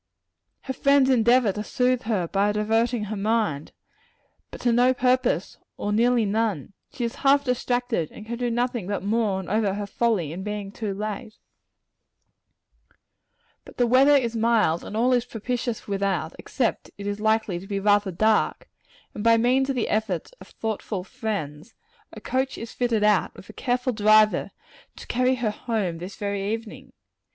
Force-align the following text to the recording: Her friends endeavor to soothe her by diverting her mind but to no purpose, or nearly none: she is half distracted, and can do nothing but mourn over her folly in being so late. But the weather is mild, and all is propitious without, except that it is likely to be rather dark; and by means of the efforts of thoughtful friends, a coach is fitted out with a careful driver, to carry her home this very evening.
Her 0.61 0.73
friends 0.73 1.11
endeavor 1.11 1.51
to 1.51 1.63
soothe 1.63 2.05
her 2.05 2.27
by 2.27 2.53
diverting 2.53 3.03
her 3.03 3.15
mind 3.15 3.71
but 4.49 4.59
to 4.61 4.71
no 4.71 4.95
purpose, 4.95 5.59
or 5.77 5.93
nearly 5.93 6.25
none: 6.25 6.73
she 6.91 7.03
is 7.03 7.17
half 7.21 7.43
distracted, 7.43 8.09
and 8.11 8.25
can 8.25 8.39
do 8.39 8.49
nothing 8.49 8.87
but 8.87 9.03
mourn 9.03 9.47
over 9.47 9.75
her 9.75 9.85
folly 9.85 10.33
in 10.33 10.41
being 10.43 10.73
so 10.73 10.87
late. 10.87 11.35
But 13.63 13.77
the 13.77 13.85
weather 13.85 14.15
is 14.17 14.35
mild, 14.35 14.83
and 14.83 14.97
all 14.97 15.13
is 15.13 15.23
propitious 15.25 15.87
without, 15.87 16.33
except 16.39 16.85
that 16.85 16.93
it 16.97 17.05
is 17.05 17.19
likely 17.19 17.59
to 17.59 17.67
be 17.67 17.79
rather 17.79 18.09
dark; 18.11 18.67
and 19.13 19.23
by 19.23 19.37
means 19.37 19.69
of 19.69 19.75
the 19.75 19.87
efforts 19.87 20.31
of 20.41 20.47
thoughtful 20.47 21.03
friends, 21.03 21.75
a 22.11 22.19
coach 22.19 22.57
is 22.57 22.73
fitted 22.73 23.03
out 23.03 23.35
with 23.35 23.49
a 23.49 23.53
careful 23.53 23.93
driver, 23.93 24.49
to 24.95 25.05
carry 25.05 25.35
her 25.35 25.51
home 25.51 25.99
this 25.99 26.15
very 26.15 26.51
evening. 26.51 26.91